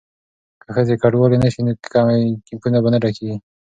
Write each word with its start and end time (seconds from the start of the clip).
که 0.61 0.67
ښځې 0.75 0.95
کډوالې 1.01 1.37
نه 1.43 1.49
شي 1.53 1.61
نو 1.65 1.71
کیمپونه 2.47 2.77
به 2.83 2.89
نه 2.93 2.99
ډکیږي. 3.03 3.35